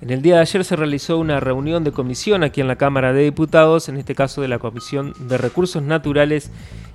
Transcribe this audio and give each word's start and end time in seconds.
En 0.00 0.08
el 0.08 0.22
día 0.22 0.36
de 0.36 0.40
ayer 0.40 0.64
se 0.64 0.76
realizó 0.76 1.18
una 1.18 1.40
reunión 1.40 1.84
de 1.84 1.92
comisión 1.92 2.42
aquí 2.42 2.62
en 2.62 2.68
la 2.68 2.76
Cámara 2.76 3.12
de 3.12 3.22
Diputados, 3.22 3.90
en 3.90 3.98
este 3.98 4.14
caso 4.14 4.40
de 4.40 4.48
la 4.48 4.58
Comisión 4.58 5.12
de 5.28 5.36
Recursos 5.36 5.82
Naturales 5.82 6.50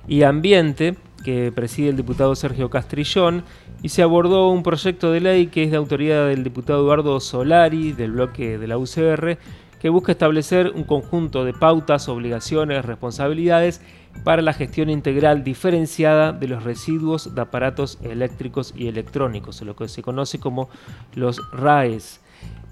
y 0.08 0.24
Ambiente, 0.24 0.96
que 1.24 1.52
preside 1.54 1.90
el 1.90 1.96
diputado 1.96 2.34
Sergio 2.34 2.68
Castrillón, 2.68 3.44
y 3.80 3.90
se 3.90 4.02
abordó 4.02 4.48
un 4.50 4.64
proyecto 4.64 5.12
de 5.12 5.20
ley 5.20 5.46
que 5.46 5.62
es 5.62 5.70
de 5.70 5.76
autoridad 5.76 6.26
del 6.26 6.42
diputado 6.42 6.80
Eduardo 6.80 7.20
Solari, 7.20 7.92
del 7.92 8.10
bloque 8.10 8.58
de 8.58 8.66
la 8.66 8.76
UCR, 8.76 9.38
que 9.80 9.88
busca 9.88 10.10
establecer 10.10 10.72
un 10.74 10.82
conjunto 10.82 11.44
de 11.44 11.52
pautas, 11.52 12.08
obligaciones, 12.08 12.84
responsabilidades 12.84 13.82
para 14.24 14.42
la 14.42 14.52
gestión 14.52 14.90
integral 14.90 15.44
diferenciada 15.44 16.32
de 16.32 16.48
los 16.48 16.64
residuos 16.64 17.36
de 17.36 17.40
aparatos 17.40 17.98
eléctricos 18.02 18.74
y 18.76 18.88
electrónicos, 18.88 19.62
lo 19.62 19.76
que 19.76 19.86
se 19.86 20.02
conoce 20.02 20.40
como 20.40 20.68
los 21.14 21.40
RAES. 21.52 22.20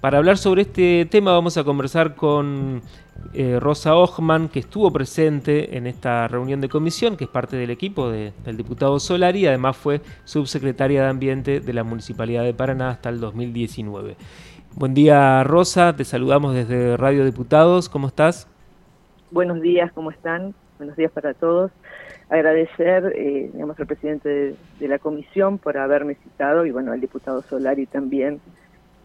Para 0.05 0.19
hablar 0.19 0.37
sobre 0.37 0.61
este 0.61 1.07
tema 1.09 1.31
vamos 1.31 1.57
a 1.57 1.63
conversar 1.63 2.13
con 2.13 2.83
eh, 3.33 3.59
Rosa 3.59 3.95
Ochman, 3.95 4.49
que 4.49 4.59
estuvo 4.59 4.91
presente 4.91 5.77
en 5.77 5.87
esta 5.87 6.27
reunión 6.27 6.61
de 6.61 6.69
comisión, 6.69 7.17
que 7.17 7.23
es 7.23 7.29
parte 7.29 7.57
del 7.57 7.71
equipo 7.71 8.11
del 8.11 8.55
diputado 8.55 8.99
Solari 8.99 9.39
y 9.39 9.47
además 9.47 9.75
fue 9.75 10.01
subsecretaria 10.25 11.01
de 11.01 11.09
Ambiente 11.09 11.59
de 11.59 11.73
la 11.73 11.83
Municipalidad 11.83 12.43
de 12.43 12.53
Paraná 12.53 12.91
hasta 12.91 13.09
el 13.09 13.19
2019. 13.19 14.15
Buen 14.75 14.93
día 14.93 15.43
Rosa, 15.43 15.95
te 15.95 16.03
saludamos 16.03 16.53
desde 16.53 16.97
Radio 16.97 17.25
Diputados, 17.25 17.89
¿cómo 17.89 18.07
estás? 18.07 18.47
Buenos 19.31 19.59
días, 19.61 19.91
¿cómo 19.93 20.11
están? 20.11 20.53
Buenos 20.77 20.95
días 20.97 21.11
para 21.11 21.33
todos. 21.33 21.71
Agradecer, 22.29 23.11
eh, 23.15 23.49
digamos, 23.53 23.79
al 23.79 23.87
presidente 23.87 24.29
de, 24.29 24.55
de 24.79 24.87
la 24.87 24.99
comisión 24.99 25.57
por 25.57 25.77
haberme 25.77 26.15
citado 26.15 26.65
y 26.65 26.71
bueno, 26.71 26.91
al 26.91 27.01
diputado 27.01 27.41
Solari 27.41 27.87
también 27.87 28.39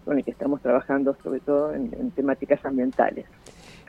con 0.04 0.18
el 0.18 0.24
que 0.24 0.30
estamos 0.30 0.60
trabajando 0.60 1.16
sobre 1.22 1.40
todo 1.40 1.74
en, 1.74 2.10
temáticas 2.12 2.64
ambientales. 2.64 3.27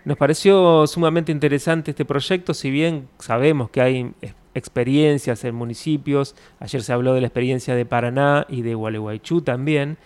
Nos 0.04 0.18
pareció 0.18 0.88
sumamente 0.88 1.32
interesante 1.32 1.92
este 1.92 2.06
proyecto, 2.06 2.54
si 2.54 2.72
bien 2.72 3.08
sabemos 3.20 3.70
que 3.70 3.82
hay 3.82 4.14
experiencias 4.56 5.44
en 5.44 5.56
municipios, 5.56 6.36
ayer 6.60 6.82
se 6.82 6.92
habló 6.92 7.14
de 7.14 7.22
la 7.22 7.28
experiencia 7.28 7.76
de 7.76 7.86
Paraná 7.86 8.46
y 8.50 8.64
de 8.64 8.74
Gualeguaychú 8.74 9.42
también, 9.42 9.98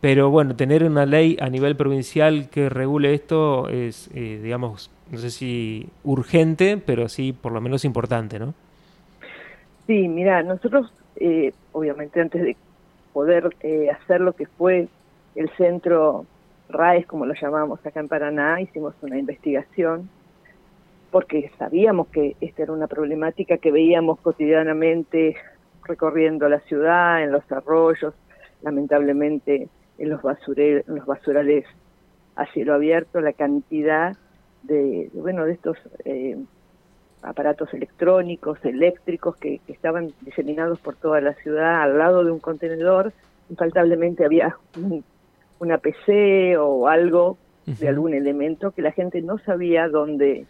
pero 0.00 0.30
bueno, 0.30 0.54
tener 0.54 0.84
una 0.84 1.06
ley 1.06 1.36
a 1.40 1.48
nivel 1.48 1.76
provincial 1.76 2.48
que 2.50 2.68
regule 2.68 3.14
esto 3.14 3.68
es, 3.68 4.10
eh, 4.14 4.38
digamos, 4.42 4.90
no 5.10 5.18
sé 5.18 5.30
si 5.30 5.88
urgente, 6.04 6.76
pero 6.84 7.08
sí 7.08 7.32
por 7.32 7.52
lo 7.52 7.60
menos 7.60 7.84
importante, 7.84 8.38
¿no? 8.38 8.54
Sí, 9.86 10.08
mira, 10.08 10.42
nosotros, 10.42 10.92
eh, 11.16 11.52
obviamente 11.72 12.20
antes 12.20 12.42
de 12.42 12.56
poder 13.12 13.54
eh, 13.60 13.90
hacer 13.90 14.20
lo 14.20 14.32
que 14.32 14.46
fue 14.46 14.88
el 15.34 15.50
centro 15.56 16.26
RAES, 16.68 17.06
como 17.06 17.26
lo 17.26 17.34
llamamos 17.34 17.84
acá 17.84 18.00
en 18.00 18.08
Paraná, 18.08 18.60
hicimos 18.60 18.94
una 19.02 19.18
investigación 19.18 20.08
porque 21.10 21.52
sabíamos 21.58 22.08
que 22.08 22.34
esta 22.40 22.64
era 22.64 22.72
una 22.72 22.88
problemática 22.88 23.58
que 23.58 23.70
veíamos 23.70 24.18
cotidianamente 24.20 25.36
recorriendo 25.84 26.48
la 26.48 26.58
ciudad, 26.60 27.22
en 27.22 27.30
los 27.30 27.44
arroyos, 27.52 28.14
lamentablemente 28.62 29.68
en 29.98 30.08
los, 30.08 30.20
los 30.24 31.06
basurales 31.06 31.66
a 32.34 32.46
cielo 32.46 32.74
abierto, 32.74 33.20
la 33.20 33.32
cantidad 33.32 34.16
de, 34.64 35.08
bueno, 35.14 35.44
de 35.44 35.52
estos 35.52 35.76
eh, 36.04 36.36
aparatos 37.22 37.72
electrónicos, 37.74 38.58
eléctricos 38.64 39.36
que, 39.36 39.60
que, 39.66 39.72
estaban 39.72 40.12
diseminados 40.22 40.80
por 40.80 40.96
toda 40.96 41.20
la 41.20 41.34
ciudad 41.34 41.82
al 41.82 41.96
lado 41.96 42.24
de 42.24 42.32
un 42.32 42.40
contenedor. 42.40 43.12
Infaltablemente 43.50 44.24
había 44.24 44.56
un 44.76 45.04
una 45.58 45.78
PC 45.78 46.56
o 46.58 46.88
algo 46.88 47.38
de 47.66 47.88
algún 47.88 48.14
elemento 48.14 48.72
que 48.72 48.82
la 48.82 48.92
gente 48.92 49.22
no 49.22 49.38
sabía 49.38 49.88
dónde 49.88 50.46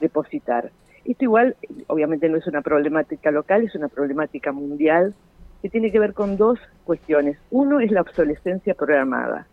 depositar. 0.00 0.70
Esto 1.04 1.24
igual, 1.24 1.56
obviamente 1.86 2.28
no 2.28 2.36
es 2.36 2.46
una 2.46 2.62
problemática 2.62 3.30
local, 3.30 3.64
es 3.64 3.74
una 3.74 3.88
problemática 3.88 4.52
mundial 4.52 5.14
que 5.62 5.68
tiene 5.68 5.90
que 5.90 5.98
ver 5.98 6.14
con 6.14 6.36
dos 6.36 6.58
cuestiones. 6.84 7.38
Uno 7.50 7.80
es 7.80 7.90
la 7.90 8.00
obsolescencia 8.00 8.74
programada. 8.74 9.46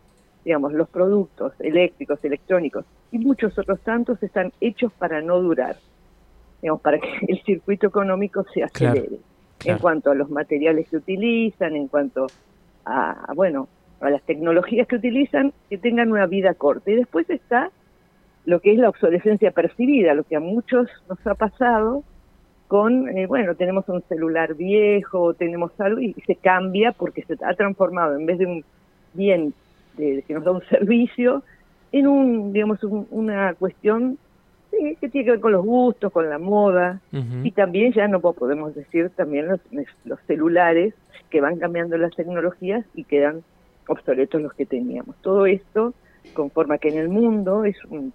Digamos, 0.46 0.72
los 0.74 0.88
productos 0.88 1.54
eléctricos, 1.60 2.24
electrónicos 2.24 2.86
y 3.12 3.20
muchos 3.20 3.58
otros 3.58 3.82
tantos 3.82 4.22
están 4.24 4.54
hechos 4.62 4.94
para 4.94 5.22
no 5.22 5.42
durar. 5.42 5.76
Digamos, 6.62 6.82
para 6.82 7.00
que 7.00 7.10
el 7.28 7.42
circuito 7.44 7.88
económico 7.88 8.46
se 8.54 8.64
acelere. 8.64 9.20
En 9.66 9.80
cuanto 9.80 10.12
a 10.12 10.16
los 10.16 10.30
materiales 10.30 10.88
que 10.88 10.98
utilizan, 10.98 11.76
en 11.76 11.88
cuanto 11.88 12.28
a 12.86 13.34
bueno, 13.36 13.68
a 14.02 14.10
las 14.10 14.22
tecnologías 14.24 14.88
que 14.88 14.98
utilizan 14.98 15.54
que 15.70 15.78
tengan 15.78 16.12
una 16.12 16.26
vida 16.26 16.54
corta. 16.54 16.92
Y 16.92 16.96
después 16.96 17.30
está 17.30 17.72
lo 18.46 18.60
que 18.62 18.72
es 18.72 18.78
la 18.78 18.90
obsolescencia 18.90 19.52
percibida, 19.52 20.14
lo 20.14 20.24
que 20.24 20.36
a 20.36 20.40
muchos 20.40 20.88
nos 21.10 21.26
ha 21.28 21.36
pasado 21.36 22.04
con, 22.68 23.10
eh, 23.10 23.28
bueno, 23.28 23.56
tenemos 23.56 23.88
un 23.90 24.02
celular 24.04 24.56
viejo, 24.56 25.34
tenemos 25.34 25.72
algo 25.80 26.00
y 26.00 26.14
se 26.26 26.36
cambia 26.36 26.92
porque 26.92 27.24
se 27.24 27.36
ha 27.44 27.54
transformado 27.54 28.16
en 28.16 28.26
vez 28.26 28.40
de 28.40 28.46
un 28.46 28.64
bien 29.14 29.54
de, 29.98 30.24
que 30.28 30.34
nos 30.34 30.44
da 30.44 30.52
un 30.52 30.64
servicio 30.70 31.44
en 31.92 32.08
un, 32.08 32.54
digamos, 32.54 32.84
una 32.84 33.54
cuestión 33.54 34.18
que 34.72 35.10
tiene 35.10 35.26
que 35.26 35.32
ver 35.32 35.40
con 35.40 35.54
los 35.54 35.66
gustos, 35.66 36.12
con 36.12 36.30
la 36.30 36.38
moda 36.38 37.02
y 37.44 37.52
también 37.52 37.94
ya 37.94 38.08
no 38.08 38.20
podemos 38.20 38.76
decir 38.76 39.10
también 39.10 39.48
los, 39.48 39.60
los 40.06 40.20
celulares 40.28 40.94
que 41.30 41.42
van 41.42 41.58
cambiando 41.58 41.98
las 41.98 42.16
tecnologías 42.16 42.86
y 42.94 43.04
quedan 43.06 43.44
obsoletos 43.88 44.42
los 44.42 44.54
que 44.54 44.66
teníamos. 44.66 45.16
Todo 45.22 45.46
esto 45.46 45.94
conforma 46.34 46.78
que 46.78 46.90
en 46.90 46.98
el 46.98 47.10
mundo 47.10 47.66
es 47.66 47.78
un, 47.86 48.14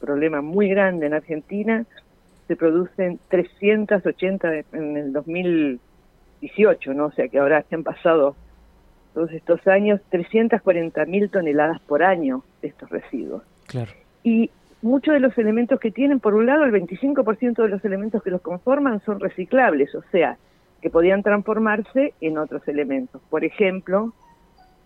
problema 0.00 0.40
muy 0.40 0.68
grande. 0.68 1.06
En 1.06 1.14
Argentina 1.14 1.84
se 2.48 2.56
producen 2.56 3.18
380 3.28 4.54
en 4.72 4.96
el 4.96 5.12
2018, 5.12 6.94
¿no? 6.94 7.06
O 7.06 7.12
sea 7.12 7.28
que 7.28 7.38
ahora 7.38 7.62
se 7.68 7.74
han 7.74 7.84
pasado 7.84 8.34
todos 9.14 9.32
estos 9.32 9.66
años 9.66 10.00
340 10.10 11.04
mil 11.06 11.30
toneladas 11.30 11.80
por 11.82 12.02
año 12.02 12.42
de 12.62 12.68
estos 12.68 12.90
residuos. 12.90 13.42
Claro. 13.66 13.90
Y 14.22 14.50
muchos 14.82 15.14
de 15.14 15.20
los 15.20 15.36
elementos 15.38 15.80
que 15.80 15.90
tienen, 15.90 16.20
por 16.20 16.34
un 16.34 16.46
lado, 16.46 16.64
el 16.64 16.72
25% 16.72 17.62
de 17.62 17.68
los 17.68 17.84
elementos 17.84 18.22
que 18.22 18.30
los 18.30 18.40
conforman 18.40 19.00
son 19.04 19.20
reciclables, 19.20 19.94
o 19.94 20.02
sea, 20.10 20.38
que 20.80 20.90
podían 20.90 21.22
transformarse 21.22 22.14
en 22.20 22.38
otros 22.38 22.66
elementos. 22.68 23.20
Por 23.30 23.44
ejemplo, 23.44 24.12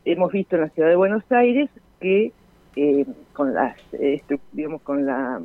hemos 0.04 0.32
visto 0.32 0.56
en 0.56 0.62
la 0.62 0.68
ciudad 0.70 0.88
de 0.88 0.96
Buenos 0.96 1.24
Aires 1.30 1.70
que 2.00 2.32
eh, 2.76 3.06
con 3.32 3.54
las 3.54 3.76
eh, 3.92 4.20
digamos 4.52 4.82
con 4.82 5.06
la, 5.06 5.40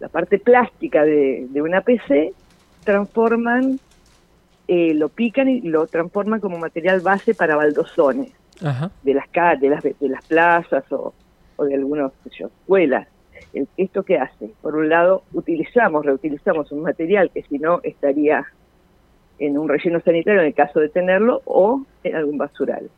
la, 0.00 0.08
parte 0.08 0.38
plástica 0.38 1.04
de, 1.04 1.46
de 1.50 1.62
una 1.62 1.82
PC 1.82 2.32
transforman 2.84 3.78
eh, 4.68 4.94
lo 4.94 5.08
pican 5.08 5.48
y 5.48 5.60
lo 5.60 5.86
transforman 5.86 6.40
como 6.40 6.58
material 6.58 7.00
base 7.00 7.34
para 7.34 7.56
baldosones 7.56 8.32
de 9.02 9.14
las 9.14 9.26
de 9.60 9.68
las 9.68 9.82
de 9.82 10.08
las 10.08 10.24
plazas 10.26 10.90
o, 10.90 11.12
o 11.56 11.64
de 11.64 11.74
algunas 11.74 12.10
escuelas. 12.24 13.06
Esto 13.76 14.02
qué 14.02 14.18
hace 14.18 14.50
por 14.62 14.76
un 14.76 14.88
lado 14.88 15.22
utilizamos 15.32 16.04
reutilizamos 16.04 16.72
un 16.72 16.82
material 16.82 17.30
que 17.30 17.42
si 17.42 17.58
no 17.58 17.80
estaría 17.82 18.46
en 19.38 19.58
un 19.58 19.68
relleno 19.68 20.00
sanitario 20.00 20.40
en 20.40 20.46
el 20.46 20.54
caso 20.54 20.80
de 20.80 20.88
tenerlo 20.88 21.42
o 21.44 21.82
en 22.02 22.16
algún 22.16 22.38
basural 22.38 22.88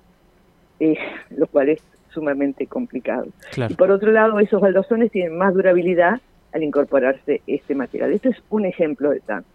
eh, 0.81 0.97
lo 1.31 1.47
cual 1.47 1.71
es 1.71 1.83
sumamente 2.11 2.67
complicado. 2.67 3.27
Y 3.69 3.75
por 3.75 3.91
otro 3.91 4.11
lado, 4.11 4.39
esos 4.41 4.61
baldosones 4.61 5.11
tienen 5.13 5.37
más 5.37 5.55
durabilidad 5.55 6.21
al 6.53 6.63
incorporarse 6.63 7.43
este 7.47 7.75
material. 7.75 8.13
Este 8.13 8.31
es 8.31 8.37
un 8.51 8.65
ejemplo 8.65 9.11
de 9.11 9.21
tanto. 9.21 9.49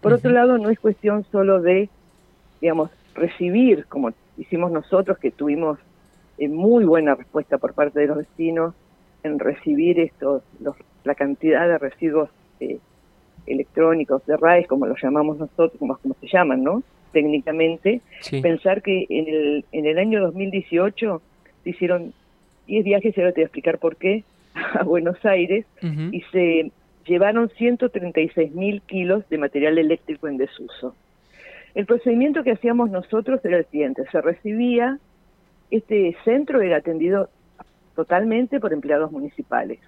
Por 0.00 0.12
otro 0.12 0.30
lado, 0.30 0.58
no 0.58 0.70
es 0.70 0.78
cuestión 0.80 1.24
solo 1.30 1.60
de, 1.60 1.88
digamos, 2.60 2.90
recibir, 3.14 3.86
como 3.86 4.10
hicimos 4.36 4.72
nosotros, 4.72 5.18
que 5.18 5.30
tuvimos 5.30 5.78
eh, 6.38 6.48
muy 6.48 6.84
buena 6.84 7.14
respuesta 7.14 7.58
por 7.58 7.74
parte 7.74 8.00
de 8.00 8.06
los 8.06 8.18
vecinos 8.18 8.74
en 9.22 9.38
recibir 9.38 10.00
estos, 10.00 10.42
los, 10.60 10.76
la 11.04 11.14
cantidad 11.14 11.68
de 11.68 11.78
residuos 11.78 12.30
eh, 12.60 12.78
electrónicos, 13.46 14.24
de 14.26 14.36
RAES, 14.36 14.66
como 14.66 14.86
los 14.86 15.00
llamamos 15.00 15.38
nosotros, 15.38 15.72
como, 15.78 15.96
como 15.98 16.14
se 16.20 16.26
llaman, 16.26 16.62
¿no? 16.62 16.82
Técnicamente, 17.12 18.00
pensar 18.42 18.82
que 18.82 19.06
en 19.08 19.28
el, 19.28 19.64
en 19.72 19.86
el 19.86 19.98
año 19.98 20.20
2018 20.20 21.22
se 21.62 21.70
hicieron 21.70 22.12
10 22.66 22.84
viajes, 22.84 23.16
y 23.16 23.20
ahora 23.20 23.32
te 23.32 23.40
voy 23.40 23.44
a 23.44 23.46
explicar 23.46 23.78
por 23.78 23.96
qué, 23.96 24.24
a 24.54 24.82
Buenos 24.84 25.24
Aires, 25.24 25.66
y 25.82 26.20
se 26.32 26.70
llevaron 27.06 27.50
136 27.50 28.54
mil 28.54 28.82
kilos 28.82 29.28
de 29.28 29.38
material 29.38 29.78
eléctrico 29.78 30.28
en 30.28 30.36
desuso. 30.36 30.94
El 31.74 31.86
procedimiento 31.86 32.42
que 32.42 32.52
hacíamos 32.52 32.90
nosotros 32.90 33.44
era 33.44 33.58
el 33.58 33.66
siguiente, 33.66 34.04
se 34.10 34.20
recibía, 34.20 34.98
este 35.70 36.16
centro 36.24 36.60
era 36.60 36.78
atendido 36.78 37.30
totalmente 37.94 38.60
por 38.60 38.72
empleados 38.72 39.10
municipales 39.10 39.78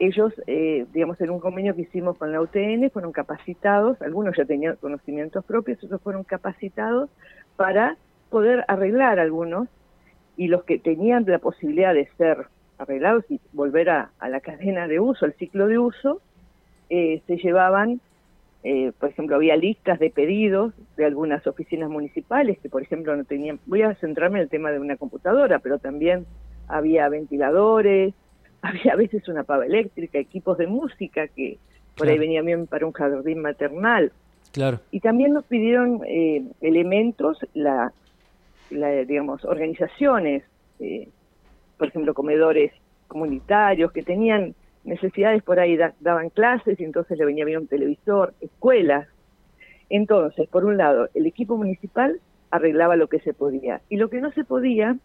ellos, 0.00 0.32
eh, 0.46 0.86
digamos, 0.94 1.20
en 1.20 1.30
un 1.30 1.40
convenio 1.40 1.76
que 1.76 1.82
hicimos 1.82 2.16
con 2.16 2.32
la 2.32 2.40
UTN, 2.40 2.88
fueron 2.90 3.12
capacitados, 3.12 4.00
algunos 4.00 4.34
ya 4.34 4.46
tenían 4.46 4.76
conocimientos 4.76 5.44
propios, 5.44 5.84
otros 5.84 6.00
fueron 6.00 6.24
capacitados 6.24 7.10
para 7.56 7.98
poder 8.30 8.64
arreglar 8.66 9.18
algunos 9.18 9.68
y 10.38 10.48
los 10.48 10.64
que 10.64 10.78
tenían 10.78 11.26
la 11.26 11.38
posibilidad 11.38 11.92
de 11.92 12.08
ser 12.16 12.46
arreglados 12.78 13.30
y 13.30 13.40
volver 13.52 13.90
a, 13.90 14.10
la 14.26 14.40
cadena 14.40 14.88
de 14.88 15.00
uso, 15.00 15.26
al 15.26 15.34
ciclo 15.34 15.66
de 15.66 15.78
uso, 15.78 16.22
eh, 16.88 17.20
se 17.26 17.36
llevaban, 17.36 18.00
eh, 18.64 18.92
por 18.98 19.10
ejemplo, 19.10 19.36
había 19.36 19.56
listas 19.56 19.98
de 19.98 20.08
pedidos 20.08 20.72
de 20.96 21.04
algunas 21.04 21.46
oficinas 21.46 21.90
municipales 21.90 22.58
que, 22.60 22.70
por 22.70 22.80
ejemplo, 22.80 23.14
no 23.14 23.24
tenían, 23.24 23.60
voy 23.66 23.82
a 23.82 23.94
centrarme 23.96 24.38
en 24.38 24.44
el 24.44 24.48
tema 24.48 24.70
de 24.70 24.80
una 24.80 24.96
computadora, 24.96 25.58
pero 25.58 25.78
también 25.78 26.24
había 26.68 27.06
ventiladores, 27.10 28.14
había 28.62 28.92
a 28.92 28.96
veces 28.96 29.26
una 29.28 29.44
pava 29.44 29.66
eléctrica, 29.66 30.18
equipos 30.18 30.58
de 30.58 30.66
música 30.66 31.28
que 31.28 31.58
por 31.96 32.08
ahí 32.08 32.18
venían 32.18 32.46
bien 32.46 32.66
para 32.66 32.86
un 32.86 32.92
jardín 32.92 33.40
maternal. 33.40 34.12
Claro. 34.52 34.80
Y 34.90 35.00
también 35.00 35.32
nos 35.32 35.44
pidieron 35.44 36.00
eh, 36.06 36.42
elementos, 36.60 37.38
la, 37.54 37.92
digamos, 38.70 39.44
organizaciones, 39.44 40.44
eh, 40.80 41.08
por 41.76 41.88
ejemplo, 41.88 42.14
comedores 42.14 42.72
comunitarios 43.06 43.92
que 43.92 44.02
tenían 44.02 44.54
necesidades 44.84 45.42
por 45.42 45.60
ahí, 45.60 45.78
daban 46.00 46.30
clases 46.30 46.80
y 46.80 46.84
entonces 46.84 47.18
le 47.18 47.24
venía 47.24 47.44
bien 47.44 47.60
un 47.60 47.66
televisor, 47.66 48.34
escuelas. 48.40 49.08
Entonces, 49.88 50.48
por 50.48 50.64
un 50.64 50.76
lado, 50.76 51.08
el 51.14 51.26
equipo 51.26 51.56
municipal 51.56 52.20
arreglaba 52.50 52.96
lo 52.96 53.08
que 53.08 53.20
se 53.20 53.34
podía 53.34 53.80
y 53.88 53.96
lo 53.96 54.08
que 54.08 54.20
no 54.20 54.32
se 54.32 54.44
podía, 54.44 54.96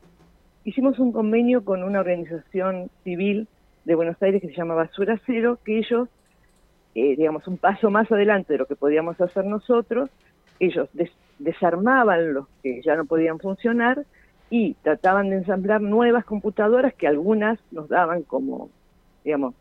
hicimos 0.65 0.99
un 0.99 1.11
convenio 1.11 1.63
con 1.63 1.83
una 1.83 1.99
organización 1.99 2.89
civil 3.03 3.47
de 3.85 3.95
Buenos 3.95 4.21
Aires 4.21 4.41
que 4.41 4.49
se 4.49 4.55
llama 4.55 4.73
Basura 4.73 5.21
Cero, 5.25 5.59
que 5.63 5.77
ellos, 5.77 6.09
eh, 6.95 7.15
digamos, 7.15 7.47
un 7.47 7.57
paso 7.57 7.89
más 7.91 8.11
adelante 8.11 8.53
de 8.53 8.59
lo 8.59 8.65
que 8.65 8.75
podíamos 8.75 9.21
hacer 9.21 9.45
nosotros, 9.45 10.09
ellos 10.59 10.89
desarmaban 11.37 12.33
los 12.33 12.47
que 12.63 12.81
ya 12.81 12.95
no 12.95 13.05
podían 13.05 13.39
funcionar 13.39 14.05
y 14.49 14.73
trataban 14.75 15.29
de 15.29 15.37
ensamblar 15.37 15.81
nuevas 15.81 16.25
computadoras 16.25 16.93
que 16.95 17.07
algunas 17.07 17.59
nos 17.71 17.87
daban 17.87 18.23
como, 18.23 18.69
digamos, 19.23 19.53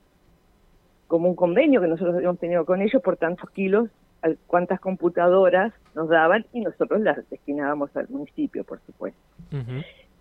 como 1.07 1.29
un 1.29 1.37
convenio 1.37 1.81
que 1.83 1.89
nosotros 1.89 2.17
habíamos 2.17 2.39
tenido 2.39 2.65
con 2.65 2.81
ellos 2.81 3.03
por 3.03 3.17
tantos 3.17 3.51
kilos, 3.51 3.91
cuántas 4.47 4.81
computadoras 4.81 5.75
nos 5.95 6.09
daban 6.09 6.47
y 6.55 6.61
nosotros 6.61 7.01
las 7.03 7.29
destinábamos 7.29 7.95
al 7.95 8.09
municipio, 8.09 8.65
por 8.65 8.81
supuesto. 8.87 9.21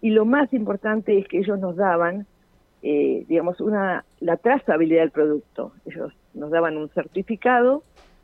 Y 0.04 0.10
lo 0.10 0.26
más 0.26 0.52
importante 0.54 1.18
es 1.18 1.30
que 1.30 1.38
ellos 1.38 1.58
nos 1.60 1.78
daban, 1.78 2.28
eh, 2.82 3.24
digamos, 3.30 3.62
una 3.62 4.04
la 4.20 4.36
trazabilidad 4.36 5.00
del 5.00 5.12
producto. 5.12 5.72
Ellos 5.86 6.12
nos 6.34 6.52
daban 6.52 6.76
un 6.76 6.90
certificado 6.90 7.84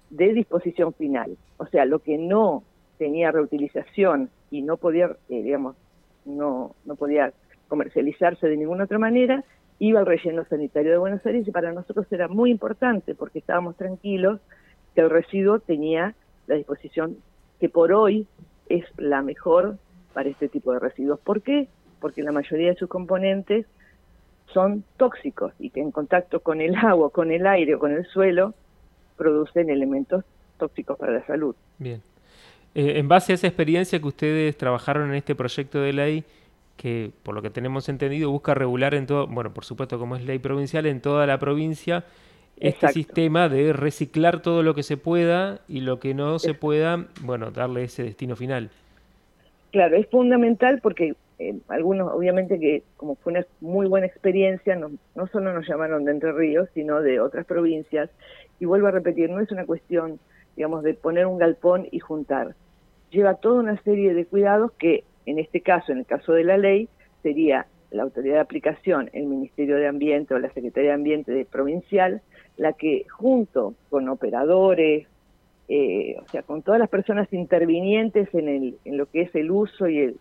de 0.10 0.34
disposición 0.34 0.94
final. 0.94 1.38
O 1.56 1.66
sea, 1.68 1.86
lo 1.86 2.00
que 2.00 2.18
no 2.18 2.64
tenía 2.98 3.32
reutilización 3.32 4.30
y 4.52 4.62
no 4.62 4.76
podía, 4.76 5.16
eh, 5.30 5.42
digamos, 5.42 5.78
no, 6.26 6.76
no 6.84 6.98
podía 6.98 7.32
comercializarse 7.70 8.50
de 8.50 8.58
ninguna 8.58 8.84
otra 8.84 9.00
manera, 9.00 9.46
iba 9.80 10.02
al 10.02 10.06
relleno 10.06 10.44
sanitario 10.50 10.92
de 10.92 10.98
Buenos 10.98 11.26
Aires 11.26 11.48
y 11.48 11.52
para 11.52 11.72
nosotros 11.72 12.12
era 12.12 12.28
muy 12.28 12.52
importante 12.52 13.16
porque 13.16 13.40
estábamos 13.40 13.78
tranquilos 13.78 14.42
que 14.96 15.00
el 15.00 15.10
residuo 15.10 15.60
tenía 15.60 16.14
la 16.46 16.56
disposición 16.56 17.16
que 17.58 17.70
por 17.70 17.94
hoy 17.94 18.28
es 18.68 18.84
la 18.98 19.22
mejor 19.22 19.78
para 20.20 20.32
este 20.32 20.50
tipo 20.50 20.74
de 20.74 20.80
residuos. 20.80 21.18
¿Por 21.22 21.42
qué? 21.42 21.70
Porque 22.02 22.22
la 22.24 22.34
mayoría 22.34 22.72
de 22.72 22.76
sus 22.76 22.90
componentes 22.90 23.66
son 24.54 24.84
tóxicos 24.98 25.54
y 25.60 25.70
que 25.70 25.80
en 25.80 25.92
contacto 25.92 26.42
con 26.42 26.60
el 26.60 26.76
agua, 26.76 27.10
con 27.10 27.32
el 27.32 27.48
aire 27.48 27.76
o 27.76 27.80
con 27.80 27.94
el 27.94 28.06
suelo 28.08 28.54
producen 29.16 29.70
elementos 29.70 30.26
tóxicos 30.58 30.98
para 30.98 31.14
la 31.14 31.26
salud. 31.26 31.56
Bien. 31.78 32.02
Eh, 32.76 33.00
en 33.00 33.08
base 33.08 33.32
a 33.32 33.36
esa 33.36 33.48
experiencia 33.48 33.98
que 33.98 34.08
ustedes 34.10 34.58
trabajaron 34.58 35.08
en 35.08 35.16
este 35.16 35.36
proyecto 35.36 35.80
de 35.80 35.94
ley, 35.94 36.26
que 36.76 37.12
por 37.24 37.34
lo 37.34 37.42
que 37.42 37.50
tenemos 37.50 37.88
entendido 37.88 38.30
busca 38.30 38.54
regular 38.54 38.96
en 38.96 39.08
todo, 39.08 39.26
bueno, 39.26 39.54
por 39.54 39.64
supuesto 39.64 39.98
como 40.00 40.18
es 40.18 40.26
ley 40.26 40.40
provincial, 40.40 40.86
en 40.86 41.00
toda 41.00 41.28
la 41.28 41.40
provincia, 41.40 42.04
este 42.58 42.90
sistema 42.90 43.48
de 43.48 43.72
reciclar 43.72 44.42
todo 44.42 44.64
lo 44.64 44.76
que 44.76 44.84
se 44.84 44.98
pueda 44.98 45.62
y 45.70 45.80
lo 45.80 46.02
que 46.02 46.14
no 46.14 46.40
se 46.40 46.54
pueda, 46.56 47.08
bueno, 47.22 47.52
darle 47.52 47.86
ese 47.86 48.04
destino 48.04 48.36
final. 48.36 48.70
Claro, 49.72 49.96
es 49.96 50.08
fundamental 50.08 50.80
porque 50.82 51.16
eh, 51.38 51.56
algunos, 51.68 52.12
obviamente 52.14 52.60
que 52.60 52.84
como 52.98 53.16
fue 53.16 53.34
una 53.34 53.46
muy 53.62 53.88
buena 53.88 54.08
experiencia, 54.08 54.76
no, 54.76 54.92
no 55.16 55.28
solo 55.28 55.54
nos 55.54 55.68
llamaron 55.68 56.06
de 56.06 56.12
Entre 56.12 56.32
Ríos, 56.32 56.70
sino 56.74 57.02
de 57.02 57.20
otras 57.20 57.46
provincias, 57.46 58.10
y 58.60 58.66
vuelvo 58.66 58.88
a 58.88 58.92
repetir, 58.92 59.30
no 59.30 59.40
es 59.40 59.52
una 59.52 59.66
cuestión 59.66 60.20
digamos, 60.60 60.84
de 60.84 60.94
poner 60.94 61.26
un 61.26 61.38
galpón 61.38 61.88
y 61.90 62.00
juntar. 62.00 62.54
Lleva 63.12 63.36
toda 63.36 63.62
una 63.62 63.82
serie 63.84 64.14
de 64.14 64.26
cuidados 64.26 64.74
que, 64.74 65.06
en 65.26 65.40
este 65.40 65.62
caso, 65.62 65.94
en 65.94 66.00
el 66.00 66.06
caso 66.06 66.34
de 66.34 66.44
la 66.44 66.58
ley, 66.58 66.90
sería 67.24 67.66
la 67.92 68.04
autoridad 68.04 68.36
de 68.36 68.42
aplicación, 68.42 69.10
el 69.14 69.28
Ministerio 69.28 69.78
de 69.78 69.88
Ambiente 69.88 70.34
o 70.34 70.40
la 70.40 70.52
Secretaría 70.52 70.90
de 70.90 70.96
Ambiente 70.96 71.48
provincial, 71.50 72.22
la 72.58 72.74
que 72.74 73.06
junto 73.10 73.74
con 73.90 74.10
operadores, 74.10 75.08
eh, 75.70 76.18
o 76.20 76.28
sea, 76.30 76.44
con 76.44 76.62
todas 76.62 76.80
las 76.80 76.90
personas 76.90 77.32
intervinientes 77.32 78.34
en, 78.34 78.50
el, 78.50 78.78
en 78.86 78.98
lo 78.98 79.06
que 79.06 79.22
es 79.22 79.36
el 79.36 79.52
uso 79.52 79.88
y, 79.88 80.00
el, 80.00 80.18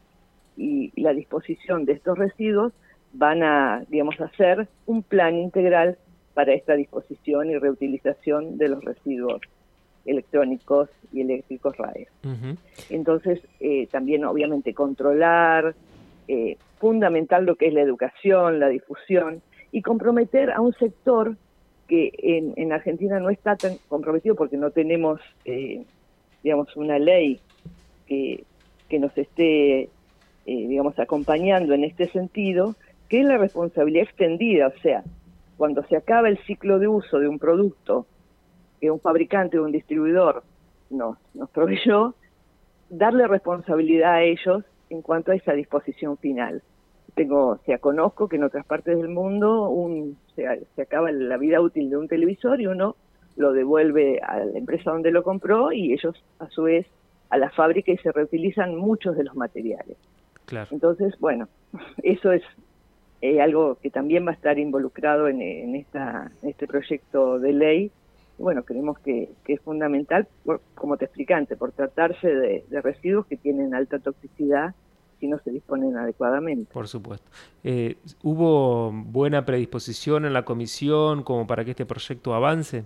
y 0.56 0.92
la 1.00 1.12
disposición 1.12 1.84
de 1.84 1.94
estos 1.94 2.16
residuos, 2.16 2.72
van 3.12 3.42
a, 3.42 3.84
digamos, 3.88 4.20
hacer 4.20 4.68
un 4.86 5.02
plan 5.02 5.36
integral 5.36 5.96
para 6.34 6.52
esta 6.52 6.74
disposición 6.74 7.50
y 7.50 7.58
reutilización 7.58 8.58
de 8.58 8.68
los 8.68 8.84
residuos 8.84 9.40
electrónicos 10.04 10.88
y 11.12 11.22
eléctricos 11.22 11.76
RAE. 11.76 12.08
Entonces, 12.90 13.40
eh, 13.60 13.88
también 13.88 14.24
obviamente 14.24 14.72
controlar, 14.74 15.74
eh, 16.28 16.56
fundamental 16.78 17.44
lo 17.44 17.56
que 17.56 17.66
es 17.66 17.74
la 17.74 17.82
educación, 17.82 18.60
la 18.60 18.68
difusión 18.68 19.42
y 19.72 19.82
comprometer 19.82 20.50
a 20.50 20.60
un 20.60 20.72
sector 20.74 21.36
que 21.88 22.12
en, 22.18 22.52
en 22.56 22.72
Argentina 22.72 23.18
no 23.18 23.30
está 23.30 23.56
tan 23.56 23.78
comprometido 23.88 24.36
porque 24.36 24.56
no 24.56 24.70
tenemos, 24.70 25.20
eh, 25.44 25.84
digamos, 26.44 26.76
una 26.76 26.98
ley 26.98 27.40
que, 28.06 28.44
que 28.88 28.98
nos 28.98 29.16
esté, 29.16 29.88
digamos, 30.44 30.98
acompañando 30.98 31.74
en 31.74 31.84
este 31.84 32.06
sentido, 32.08 32.74
que 33.08 33.20
es 33.20 33.26
la 33.26 33.38
responsabilidad 33.38 34.04
extendida, 34.04 34.68
o 34.68 34.80
sea, 34.80 35.02
cuando 35.56 35.82
se 35.84 35.96
acaba 35.96 36.28
el 36.28 36.38
ciclo 36.44 36.78
de 36.78 36.88
uso 36.88 37.18
de 37.18 37.28
un 37.28 37.38
producto 37.38 38.06
que 38.80 38.90
un 38.90 39.00
fabricante 39.00 39.58
o 39.58 39.64
un 39.64 39.72
distribuidor 39.72 40.44
nos, 40.88 41.18
nos 41.34 41.50
proveyó, 41.50 42.14
darle 42.88 43.26
responsabilidad 43.26 44.14
a 44.14 44.22
ellos 44.22 44.64
en 44.88 45.02
cuanto 45.02 45.32
a 45.32 45.34
esa 45.34 45.52
disposición 45.52 46.16
final. 46.16 46.62
Tengo, 47.18 47.48
o 47.48 47.58
sea, 47.66 47.78
conozco 47.78 48.28
que 48.28 48.36
en 48.36 48.44
otras 48.44 48.64
partes 48.64 48.96
del 48.96 49.08
mundo 49.08 49.68
un, 49.68 50.16
se, 50.34 50.66
se 50.74 50.82
acaba 50.82 51.10
la 51.12 51.36
vida 51.36 51.60
útil 51.60 51.90
de 51.90 51.96
un 51.96 52.08
televisor 52.08 52.60
y 52.60 52.66
uno 52.66 52.96
lo 53.36 53.52
devuelve 53.52 54.20
a 54.20 54.38
la 54.38 54.58
empresa 54.58 54.90
donde 54.90 55.10
lo 55.10 55.22
compró 55.22 55.72
y 55.72 55.92
ellos 55.92 56.14
a 56.38 56.48
su 56.48 56.64
vez 56.64 56.86
a 57.30 57.38
la 57.38 57.50
fábrica 57.50 57.92
y 57.92 57.98
se 57.98 58.10
reutilizan 58.10 58.76
muchos 58.76 59.16
de 59.16 59.24
los 59.24 59.36
materiales. 59.36 59.96
Claro. 60.46 60.68
Entonces, 60.70 61.14
bueno, 61.20 61.48
eso 62.02 62.32
es 62.32 62.42
eh, 63.20 63.40
algo 63.40 63.76
que 63.82 63.90
también 63.90 64.26
va 64.26 64.30
a 64.30 64.34
estar 64.34 64.58
involucrado 64.58 65.28
en, 65.28 65.42
en, 65.42 65.74
esta, 65.76 66.30
en 66.42 66.48
este 66.48 66.66
proyecto 66.66 67.38
de 67.38 67.52
ley 67.52 67.92
bueno, 68.38 68.62
creemos 68.62 68.98
que, 69.00 69.30
es 69.46 69.60
fundamental, 69.60 70.28
como 70.74 70.96
te 70.96 71.06
expliqué 71.06 71.34
antes, 71.34 71.58
por 71.58 71.72
tratarse 71.72 72.28
de, 72.28 72.64
residuos 72.82 73.26
que 73.26 73.36
tienen 73.36 73.74
alta 73.74 73.98
toxicidad 73.98 74.74
si 75.20 75.26
no 75.26 75.38
se 75.38 75.50
disponen 75.50 75.96
adecuadamente. 75.96 76.72
Por 76.72 76.88
supuesto. 76.88 77.28
Eh, 77.64 77.96
¿Hubo 78.22 78.92
buena 78.92 79.44
predisposición 79.44 80.24
en 80.24 80.32
la 80.32 80.44
comisión 80.44 81.22
como 81.22 81.46
para 81.46 81.64
que 81.64 81.72
este 81.72 81.86
proyecto 81.86 82.34
avance? 82.34 82.84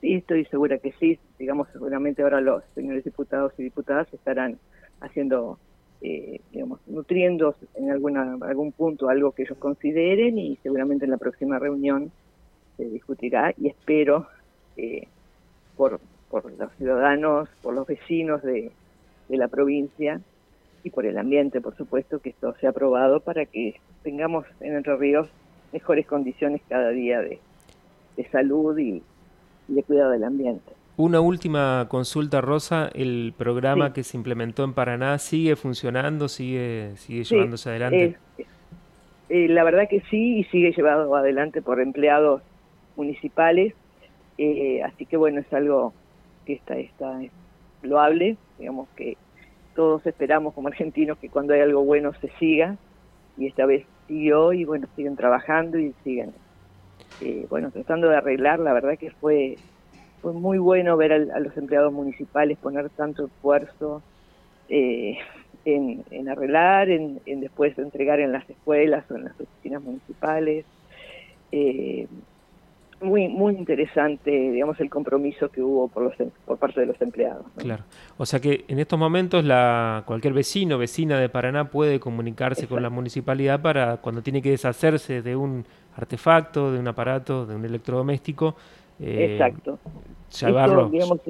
Sí, 0.00 0.14
estoy 0.14 0.44
segura 0.46 0.78
que 0.78 0.92
sí. 0.92 1.18
Digamos, 1.38 1.68
seguramente 1.72 2.22
ahora 2.22 2.40
los 2.40 2.62
señores 2.74 3.04
diputados 3.04 3.52
y 3.58 3.62
diputadas 3.62 4.12
estarán 4.12 4.58
haciendo, 5.00 5.58
eh, 6.02 6.40
digamos, 6.52 6.80
nutriendo 6.86 7.54
en 7.74 7.90
alguna, 7.90 8.36
algún 8.42 8.72
punto 8.72 9.08
algo 9.08 9.32
que 9.32 9.42
ellos 9.42 9.58
consideren 9.58 10.38
y 10.38 10.56
seguramente 10.62 11.06
en 11.06 11.10
la 11.10 11.18
próxima 11.18 11.58
reunión 11.58 12.10
se 12.76 12.84
discutirá 12.84 13.54
y 13.56 13.68
espero 13.68 14.26
eh, 14.76 15.06
por, 15.76 16.00
por 16.30 16.52
los 16.52 16.72
ciudadanos, 16.74 17.48
por 17.62 17.74
los 17.74 17.86
vecinos 17.86 18.42
de, 18.42 18.72
de 19.28 19.36
la 19.36 19.48
provincia 19.48 20.20
y 20.84 20.90
por 20.90 21.06
el 21.06 21.18
ambiente, 21.18 21.60
por 21.62 21.74
supuesto, 21.76 22.20
que 22.20 22.30
esto 22.30 22.54
sea 22.60 22.70
aprobado 22.70 23.20
para 23.20 23.46
que 23.46 23.80
tengamos 24.02 24.44
en 24.60 24.76
Entre 24.76 24.94
Ríos 24.96 25.28
mejores 25.72 26.06
condiciones 26.06 26.60
cada 26.68 26.90
día 26.90 27.20
de, 27.20 27.40
de 28.16 28.28
salud 28.28 28.78
y, 28.78 29.02
de 29.66 29.82
cuidado 29.82 30.10
del 30.10 30.24
ambiente. 30.24 30.72
Una 30.96 31.20
última 31.20 31.86
consulta, 31.88 32.40
Rosa. 32.42 32.90
¿El 32.94 33.32
programa 33.36 33.92
que 33.92 34.04
se 34.04 34.16
implementó 34.16 34.62
en 34.62 34.74
Paraná 34.74 35.18
sigue 35.18 35.56
funcionando, 35.56 36.28
sigue, 36.28 36.92
sigue 36.96 37.24
llevándose 37.24 37.70
adelante? 37.70 38.16
Eh, 39.30 39.48
la 39.48 39.64
verdad 39.64 39.88
que 39.88 40.00
sí, 40.10 40.38
y 40.38 40.44
sigue 40.44 40.72
llevado 40.72 41.16
adelante 41.16 41.62
por 41.62 41.80
empleados 41.80 42.42
municipales, 42.94 43.74
eh, 44.38 44.82
así 44.84 45.06
que 45.06 45.16
bueno, 45.16 45.40
es 45.40 45.52
algo 45.52 45.94
que 46.44 46.52
está, 46.52 46.76
está 46.76 47.20
loable, 47.82 48.36
digamos 48.58 48.88
que 48.90 49.16
todos 49.74 50.06
esperamos 50.06 50.54
como 50.54 50.68
argentinos 50.68 51.18
que 51.18 51.28
cuando 51.28 51.54
hay 51.54 51.60
algo 51.60 51.84
bueno 51.84 52.12
se 52.20 52.28
siga, 52.38 52.76
y 53.36 53.46
esta 53.46 53.66
vez 53.66 53.84
siguió 54.06 54.52
y 54.52 54.64
bueno, 54.64 54.86
siguen 54.96 55.16
trabajando 55.16 55.78
y 55.78 55.94
siguen, 56.04 56.32
eh, 57.20 57.46
bueno, 57.50 57.70
tratando 57.70 58.08
de 58.08 58.16
arreglar, 58.16 58.60
la 58.60 58.72
verdad 58.72 58.98
que 58.98 59.10
fue, 59.10 59.56
fue 60.22 60.32
muy 60.32 60.58
bueno 60.58 60.96
ver 60.96 61.12
a, 61.12 61.40
los 61.40 61.56
empleados 61.56 61.92
municipales 61.92 62.58
poner 62.58 62.88
tanto 62.90 63.26
esfuerzo 63.26 64.02
eh, 64.68 65.18
en, 65.64 66.28
arreglar, 66.28 66.90
en, 66.90 67.20
en, 67.26 67.40
después 67.40 67.76
entregar 67.78 68.20
en 68.20 68.32
las 68.32 68.48
escuelas 68.48 69.04
o 69.10 69.16
en 69.16 69.24
las 69.24 69.40
oficinas 69.40 69.82
municipales. 69.82 70.64
Eh, 71.52 72.06
muy 73.00 73.28
muy 73.28 73.54
interesante, 73.54 74.30
digamos, 74.30 74.78
el 74.80 74.90
compromiso 74.90 75.48
que 75.50 75.62
hubo 75.62 75.88
por 75.88 76.04
los 76.04 76.20
em, 76.20 76.30
por 76.44 76.58
parte 76.58 76.80
de 76.80 76.86
los 76.86 77.00
empleados. 77.00 77.44
Claro. 77.56 77.84
O 78.16 78.26
sea 78.26 78.40
que 78.40 78.64
en 78.68 78.78
estos 78.78 78.98
momentos 78.98 79.44
la 79.44 80.02
cualquier 80.06 80.32
vecino 80.32 80.78
vecina 80.78 81.18
de 81.18 81.28
Paraná 81.28 81.70
puede 81.70 82.00
comunicarse 82.00 82.66
con 82.66 82.82
la 82.82 82.90
municipalidad 82.90 83.60
para 83.62 83.98
cuando 83.98 84.22
tiene 84.22 84.42
que 84.42 84.50
deshacerse 84.50 85.22
de 85.22 85.36
un 85.36 85.64
artefacto, 85.96 86.72
de 86.72 86.78
un 86.78 86.88
aparato, 86.88 87.46
de 87.46 87.54
un 87.54 87.64
electrodoméstico. 87.64 88.56
Eh, 89.00 89.32
Exacto. 89.32 89.78
Llevarlo. 90.40 90.88
digamos, 90.88 91.20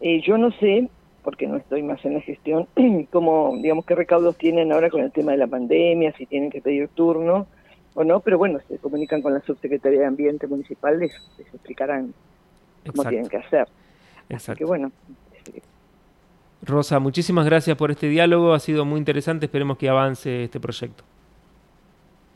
eh, 0.00 0.20
yo 0.20 0.36
no 0.36 0.50
sé, 0.52 0.88
porque 1.22 1.46
no 1.46 1.56
estoy 1.56 1.82
más 1.82 2.04
en 2.04 2.14
la 2.14 2.20
gestión, 2.20 2.66
cómo, 3.10 3.56
digamos, 3.62 3.84
qué 3.86 3.94
recaudos 3.94 4.36
tienen 4.36 4.72
ahora 4.72 4.90
con 4.90 5.02
el 5.02 5.12
tema 5.12 5.32
de 5.32 5.38
la 5.38 5.46
pandemia, 5.46 6.12
si 6.16 6.26
tienen 6.26 6.50
que 6.50 6.60
pedir 6.60 6.88
turno 6.88 7.46
o 7.94 8.04
no, 8.04 8.20
pero 8.20 8.38
bueno, 8.38 8.58
se 8.68 8.78
comunican 8.78 9.22
con 9.22 9.34
la 9.34 9.40
Subsecretaría 9.40 10.00
de 10.00 10.06
Ambiente 10.06 10.46
Municipal, 10.46 10.98
les, 10.98 11.12
explicarán 11.38 12.12
cómo 12.86 13.08
tienen 13.08 13.28
que 13.28 13.38
hacer. 13.38 13.68
Exacto. 14.28 14.58
que 14.58 14.64
bueno. 14.64 14.90
Este, 15.32 15.62
Rosa, 16.62 16.98
muchísimas 16.98 17.46
gracias 17.46 17.76
por 17.76 17.90
este 17.90 18.08
diálogo, 18.08 18.52
ha 18.52 18.60
sido 18.60 18.84
muy 18.84 18.98
interesante, 18.98 19.46
esperemos 19.46 19.78
que 19.78 19.88
avance 19.88 20.44
este 20.44 20.60
proyecto. 20.60 21.04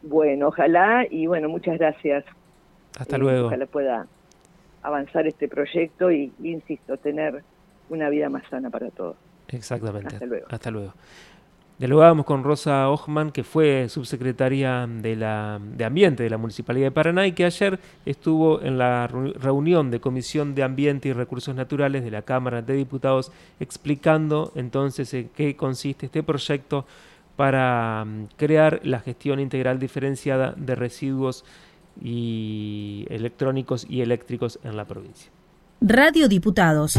Bueno, 0.03 0.49
ojalá 0.49 1.07
y 1.11 1.27
bueno, 1.27 1.49
muchas 1.49 1.79
gracias. 1.79 2.25
Hasta 2.99 3.17
eh, 3.17 3.19
luego. 3.19 3.47
Ojalá 3.49 3.67
pueda 3.67 4.07
avanzar 4.83 5.27
este 5.27 5.49
proyecto 5.49 6.11
y, 6.11 6.33
insisto, 6.43 6.97
tener 6.97 7.43
una 7.91 8.09
vida 8.09 8.29
más 8.29 8.45
sana 8.49 8.71
para 8.71 8.91
todos. 8.91 9.17
Exactamente. 9.49 10.15
Hasta 10.15 10.27
luego. 10.27 10.47
Hasta 10.51 10.71
luego. 10.71 10.93
Dialogábamos 11.79 12.27
con 12.27 12.43
Rosa 12.43 12.91
Ochman, 12.91 13.31
que 13.31 13.45
fue 13.45 13.89
subsecretaria 13.89 14.89
de, 14.89 15.15
la, 15.15 15.61
de 15.63 15.85
Ambiente 15.85 16.25
de 16.25 16.31
la 16.31 16.37
Municipalidad 16.37 16.87
de 16.87 16.91
Paraná 16.91 17.25
y 17.25 17.33
que 17.33 17.45
ayer 17.45 17.79
estuvo 18.05 18.61
en 18.63 18.79
la 18.79 19.07
reunión 19.07 19.93
de 19.93 20.01
Comisión 20.01 20.57
de 20.57 20.65
Ambiente 20.65 21.09
y 21.09 21.13
Recursos 21.13 21.55
Naturales 21.55 22.03
de 22.03 22.11
la 22.11 22.23
Cámara 22.23 22.63
de 22.63 22.75
Diputados 22.75 23.31
explicando 23.61 24.51
entonces 24.57 25.15
en 25.15 25.29
qué 25.29 25.55
consiste 25.55 26.07
este 26.07 26.25
proyecto 26.25 26.85
para 27.37 28.05
mm, 28.05 28.27
crear 28.37 28.81
la 28.83 28.99
gestión 28.99 29.39
integral 29.39 29.79
diferenciada 29.79 30.55
de 30.57 30.75
residuos 30.75 31.45
y 32.03 33.07
electrónicos 33.09 33.87
y 33.89 34.01
eléctricos 34.01 34.59
en 34.65 34.77
la 34.77 34.85
provincia. 34.85 35.31
Radio 35.81 36.27
Diputados. 36.27 36.99